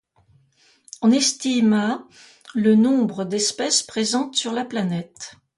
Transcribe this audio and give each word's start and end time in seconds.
On 1.03 1.11
estime 1.11 1.73
à 1.73 2.03
le 2.55 2.73
nombre 2.73 3.23
d'espèces 3.23 3.83
présentes 3.83 4.33
sur 4.33 4.51
la 4.51 4.65
planète. 4.65 5.35